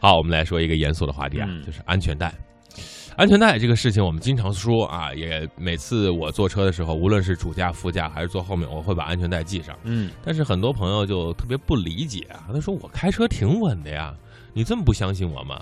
[0.00, 2.32] 好，我们来说一个严肃的话题啊，嗯就是安全带。
[3.16, 9.76] 安全带这个事情，我们经常说啊，也每次我坐车的时候，无论是主驾、副驾还是坐后面，我会把安全带系上。
[9.82, 14.14] 嗯，但是很多朋友就特别不理解啊，他说我开车挺稳的呀，
[14.54, 15.60] 你这么不相信我吗？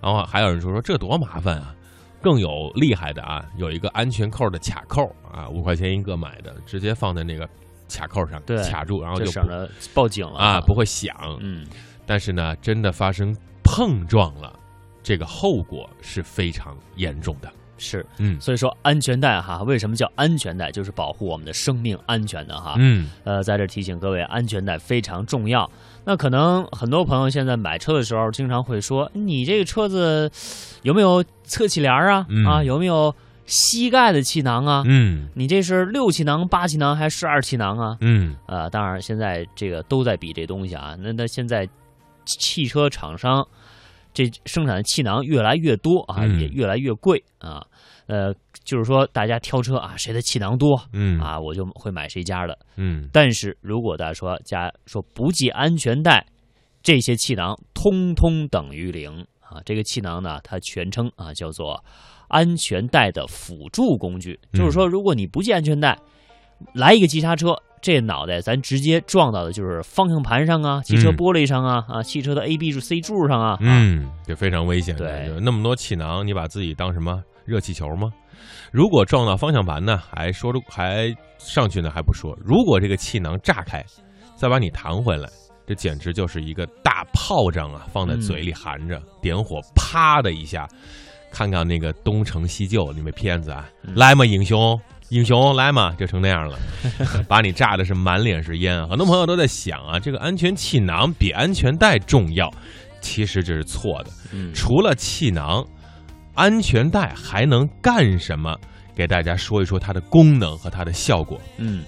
[0.00, 1.74] 然后还有人说说这多麻烦啊，
[2.22, 5.02] 更有厉害的啊，有一个安全扣的卡扣
[5.32, 7.48] 啊，五块钱一个买的，直接放在那个
[7.90, 11.16] 卡扣上对卡住，然后就省着报警了啊不会响。
[11.40, 11.66] 嗯，
[12.06, 13.34] 但是呢，真的发生
[13.64, 14.52] 碰撞了，
[15.02, 17.50] 这个后果是非常严重的。
[17.76, 18.06] 是。
[18.18, 20.70] 嗯所以说安全带哈，为什么叫安全带？
[20.70, 22.76] 就是保护我们的生命安全的哈。
[22.78, 25.68] 嗯呃，在这提醒各位，安全带非常重要。
[26.04, 30.30] 那可能很多朋友现在买车的时候，经常会说，你这个车子
[30.82, 32.24] 有没有侧气帘啊？
[32.28, 33.12] 嗯啊，有没有
[33.46, 34.84] 膝盖的气囊啊？
[34.86, 37.96] 嗯你这是六气囊、八气囊还是十二气囊啊？
[38.00, 40.96] 嗯呃，当然现在这个都在比这东西啊。
[41.00, 41.68] 那那现在
[42.24, 43.46] 汽车厂商
[44.12, 47.66] 这生产的气囊越来越多啊，嗯也越来越贵啊。
[48.06, 52.58] 呃，就是说大家挑车啊，谁的气囊多嗯啊，我就会买谁家的。
[52.76, 56.26] 嗯但是如果大家说家说不系安全带，
[56.82, 59.60] 这些气囊通通等于零啊。
[59.64, 61.82] 这个气囊呢，它全称啊叫做
[62.28, 65.98] 安全带的辅助工具，嗯就是说，如果你不系安全带，
[66.74, 73.50] 来一个急刹车，这脑袋咱直接撞到的就是方向盘上啊、汽车嗯玻璃上啊、啊汽车的 A、B 柱、C 柱上啊。
[73.52, 75.06] 啊，嗯，这非常危险的。
[75.06, 78.12] 对就那么多气囊，你把自己当什么热气球吗？
[78.72, 83.84] 如果撞到方向盘呢，还说着还上去呢还不说，如果这个气囊炸开，
[84.34, 85.28] 再把你弹回来，
[85.66, 87.86] 这简直就是一个大炮仗啊！
[87.92, 90.68] 放在嘴里含着，点火，啪的一下，
[91.30, 94.78] 看看那个东成西就你们骗子啊，嗯来嘛，英雄，
[95.14, 96.58] 英雄来嘛，就成那样了，
[97.28, 98.88] 把你炸的是满脸是烟啊！
[98.90, 102.52] 很多朋友都在想啊，这个安全气囊比安全带重要，
[103.00, 104.10] 其实这是错的。
[104.32, 105.64] 嗯，除了气囊，
[106.34, 108.56] 安全带还能干什么？
[108.92, 111.40] 给大家说一说它的功能和它的效果。
[111.58, 111.84] 嗯，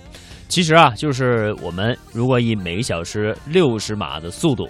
[0.46, 4.68] 其实啊，就是我们如果以每小时六十码的速度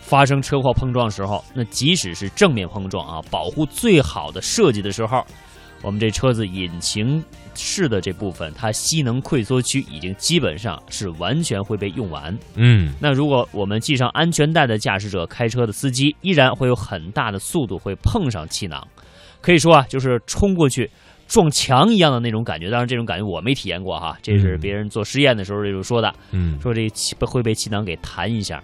[0.00, 5.22] 发生车祸碰撞时候，那即使是正面碰撞啊，保护最好的设计的时候，
[5.82, 7.22] 我们这车子引擎
[7.54, 12.36] 室的这部分，它吸能溃缩区已经基本上是完全会被用完。
[12.54, 18.86] 嗯那如果我们系上安全带的驾驶者、开车的司机，依然会有很大的速度会碰上气囊，
[19.40, 20.90] 可以说啊，就是冲过去
[21.26, 22.70] 撞墙一样的那种感觉。
[22.70, 28.62] 当然，这种感觉我没体验过哈，这是嗯别人做实验的时候这种说的，嗯说这气会被气囊给弹一下。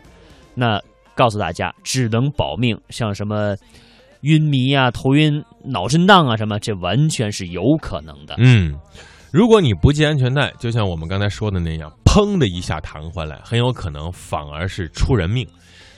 [0.55, 0.81] 那
[1.15, 3.57] 告诉大家，只能保命，像什么
[4.25, 8.35] 晕迷啊、头晕、脑震荡啊什么，这完全是有可能的。
[8.39, 8.75] 嗯，
[9.33, 15.47] 如果你不系安全带，就像我们刚才说的那样，砰的一下弹回来，很有可能反而是出人命。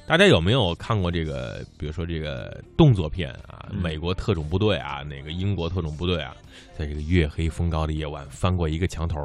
[0.08, 1.64] 大家有没有看过这个？
[1.76, 6.32] 比如说这个动作片啊，嗯美国特种部队啊，那个英国特种部队啊，
[6.78, 9.18] 在这个月黑风高的夜晚，翻过一个墙头，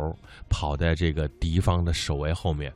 [0.49, 2.73] 跑在这个敌方的守卫后面，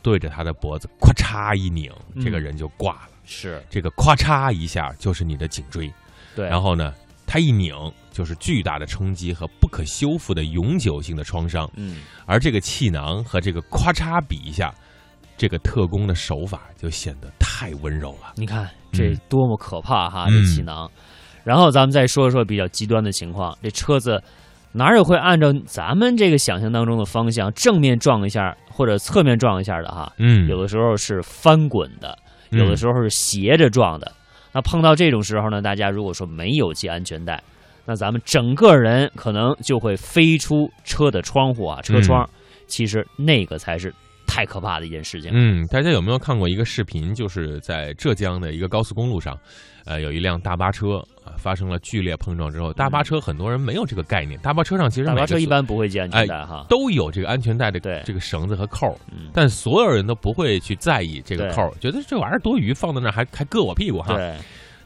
[0.00, 3.09] 对着他的脖子咔嚓一拧，嗯这个人就挂了。
[3.30, 5.90] 是这个咔嚓一下就是你的颈椎，
[6.34, 6.92] 对，然后呢，
[7.26, 7.74] 它一拧
[8.10, 11.70] 就是巨大的冲击和不可修复的永久性的创伤。
[11.76, 14.74] 嗯，而这个气囊和这个咔嚓比一下，
[15.36, 18.32] 这个特工的手法就显得太温柔了。
[18.34, 20.26] 你看这嗯多么可怕哈！
[20.28, 20.90] 嗯这气囊。
[21.44, 24.22] 然后咱们再说说比较极端的情况，这车子
[24.72, 30.12] 哪有会按照咱们这个想象当中的方向正面撞一下或者侧面撞一下的哈？
[30.18, 32.18] 嗯，有的时候是翻滚的，
[32.50, 34.12] 有的时候是斜着撞的。
[34.52, 37.42] 那碰到这种时候呢，大家如果说没有系安全带，
[37.84, 42.28] 那咱们整个人可能就会飞出车的窗户啊，车窗。
[42.66, 43.92] 其实那个才是
[44.30, 45.32] 太可怕的一件事情。
[45.34, 47.12] 嗯，大家有没有看过一个视频？
[47.12, 49.36] 就是在浙江的一个高速公路上，
[49.84, 56.64] 呃，有一辆大巴车啊发生了剧烈碰撞之后，大巴车很多人没有这个概念，大巴车上其实大巴车一般不会系安全带哈。
[56.68, 58.96] 都有这个安全带的这个绳子和扣
[59.34, 64.14] 但所有人都不会去在意这个扣儿，觉得这玩意儿多余，放在那儿还还硌我屁股哈。
[64.16, 64.36] 对，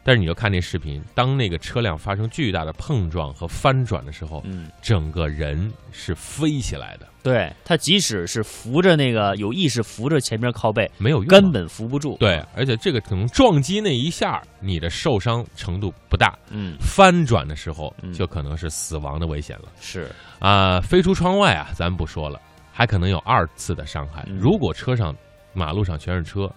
[0.05, 12.17] 但是你就看那视频，当那个车辆发生巨大的碰撞和翻转的时候，嗯，整个人是飞起来的，对，他即使是扶着那个有意识扶着前面靠背，没有用啊，根本扶不住。
[12.21, 18.13] 对，而且这个可能撞击那一下，你的受伤程度不大，嗯，翻转的时候嗯。
[18.13, 19.65] 就可能是死亡的危险了。
[19.81, 20.81] 是，啊！
[20.81, 22.41] 飞出窗外啊，咱不说了，
[22.73, 24.23] 还可能有二次的伤害。
[24.29, 24.37] 嗯。
[24.37, 25.17] 如果车上、
[25.53, 26.53] 马路上全是车，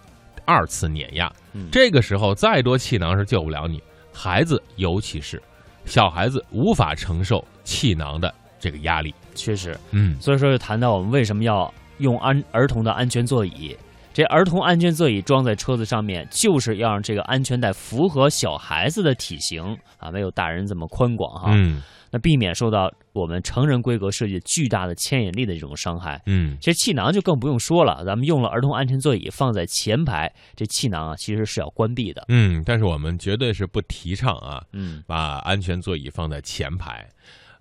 [0.48, 3.84] 二次碾压，嗯这个时候再多气囊是救不了你，
[4.14, 5.42] 孩子尤其是
[5.84, 9.14] 小孩子无法承受气囊的这个压力。
[9.36, 9.78] 确实。
[9.92, 13.78] 嗯所以说，就谈到我们为什么要用安儿童的安全座椅。
[14.18, 21.52] 这儿童安全座椅装在车子上面，就是要让这个安全带符合小孩子的体型啊，没有大人这么宽广哈。
[21.54, 26.20] 嗯那避免受到我们成人规格设计巨大的牵引力的这种伤害。
[26.26, 32.26] 嗯其实气囊就更不用说了，咱们用了儿童安全座椅放在前排，这气囊啊其实是要关闭的。
[32.30, 37.08] 嗯，但是我们绝对是不提倡啊，嗯把安全座椅放在前排，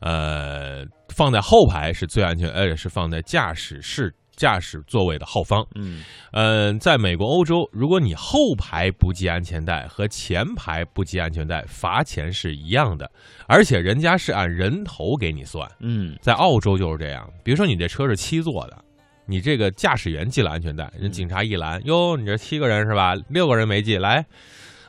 [0.00, 5.66] 呃，放在后排是最安全，而且是放在驾驶室驾驶座位的后方。
[5.74, 13.10] 嗯嗯，在美国、欧洲，如果你后排不系安全带和前排不系安全带，罚钱是一样的，
[13.46, 15.68] 而且人家是按人头给你算。
[15.80, 18.84] 嗯在澳洲就是这样，比如说你这车是七座的，
[19.24, 23.16] 你这个驾驶员系了安全带，人警察一拦，哟，你这七个人是吧？
[23.28, 24.24] 六个人没系，来，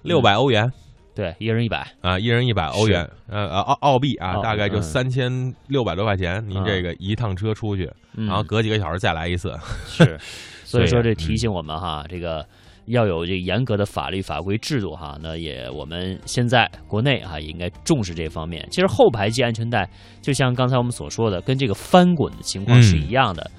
[0.03, 0.71] 六百欧元。
[1.17, 1.83] 对，一人一百。
[2.01, 6.47] 啊，一人一百欧元，呃呃澳澳币啊，大概就嗯三千六百多块钱。
[6.47, 9.51] 您这个一趟车出去，嗯、然后隔几个小时再来一次。
[9.87, 10.15] 是，
[10.63, 12.45] 所以说这提醒我们哈，这个
[12.85, 15.17] 要有这个严格的法律法规制度哈。
[15.19, 18.63] 那也我们现在国内哈也应该重视这方面。
[18.69, 19.89] 其实后排系安全带，
[20.21, 23.49] 就像刚才我们所说的，跟这个翻滚的情况是一样的。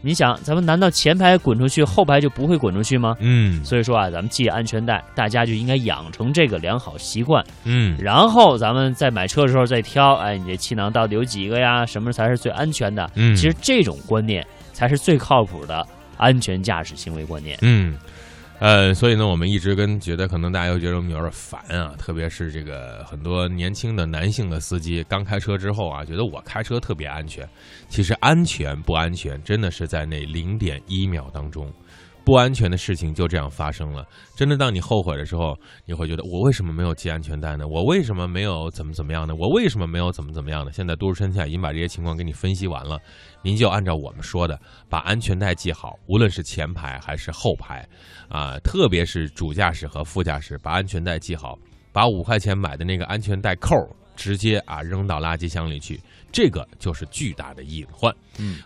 [0.00, 3.16] 你想，咱们难道前排滚出去，后排就不会滚出去吗？
[3.18, 7.44] 嗯所以说啊，咱们系安全带，大家就应该养成这个良好习惯。
[7.64, 11.84] 嗯然后咱们在买车的时候再挑，哎，你这气囊到底有几个呀？
[11.84, 13.10] 什么才是最安全的？
[13.14, 15.84] 嗯，其实这种观念才是最靠谱的
[16.16, 17.58] 安全驾驶行为观念。
[17.62, 17.96] 嗯。
[18.60, 27.48] 呃，所以呢，我们一直跟觉得可能大家又觉得我们有点烦啊，特别是这个很多年轻的男性的司机刚开车之后啊，觉得我开车特别安全。
[27.88, 31.72] 其实安全不安全，真的是在那零点一秒当中，
[32.28, 34.06] 不安全的事情就这样发生了。
[34.36, 37.66] 真的，当你后悔的时候，你会觉得我为什么没有系安全带呢？
[37.66, 39.34] 我为什么没有怎么怎么样呢？
[39.34, 40.70] 我为什么没有怎么怎么样呢？
[40.70, 43.00] 现在都市天下已经把这些情况给你分析完了，
[43.40, 44.60] 您就按照我们说的，
[44.90, 47.88] 把安全带系好，无论是前排还是后排，
[48.28, 51.58] 啊，特别是主驾驶和副驾驶，把安全带系好，
[51.94, 53.74] 把五块钱买的那个安全带扣
[54.14, 55.98] 直接啊扔到垃圾箱里去，
[56.30, 58.14] 这个就是巨大的隐患。
[58.38, 58.56] 嗯，